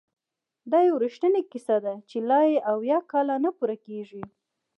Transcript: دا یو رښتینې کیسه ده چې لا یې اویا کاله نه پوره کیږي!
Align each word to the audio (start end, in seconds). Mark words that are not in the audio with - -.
دا 0.71 0.79
یو 0.87 0.95
رښتینې 1.05 1.41
کیسه 1.51 1.75
ده 1.85 1.93
چې 2.09 2.17
لا 2.29 2.41
یې 2.51 2.57
اویا 2.71 2.99
کاله 3.11 3.35
نه 3.45 3.51
پوره 3.57 3.75
کیږي! 3.85 4.23